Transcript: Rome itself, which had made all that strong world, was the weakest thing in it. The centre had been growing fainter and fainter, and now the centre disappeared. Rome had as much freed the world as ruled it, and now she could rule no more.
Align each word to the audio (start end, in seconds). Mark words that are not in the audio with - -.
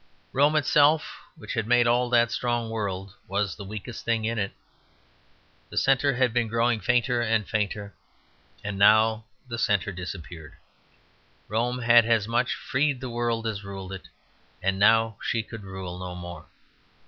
Rome 0.33 0.55
itself, 0.55 1.19
which 1.35 1.53
had 1.53 1.67
made 1.67 1.85
all 1.85 2.09
that 2.09 2.31
strong 2.31 2.71
world, 2.71 3.13
was 3.27 3.55
the 3.55 3.63
weakest 3.63 4.03
thing 4.03 4.25
in 4.25 4.39
it. 4.39 4.51
The 5.69 5.77
centre 5.77 6.15
had 6.15 6.33
been 6.33 6.47
growing 6.47 6.79
fainter 6.79 7.21
and 7.21 7.47
fainter, 7.47 7.93
and 8.63 8.79
now 8.79 9.25
the 9.47 9.59
centre 9.59 9.91
disappeared. 9.91 10.55
Rome 11.47 11.77
had 11.83 12.07
as 12.07 12.27
much 12.27 12.55
freed 12.55 12.99
the 12.99 13.11
world 13.11 13.45
as 13.45 13.63
ruled 13.63 13.93
it, 13.93 14.07
and 14.59 14.79
now 14.79 15.17
she 15.21 15.43
could 15.43 15.61
rule 15.63 15.99
no 15.99 16.15
more. 16.15 16.47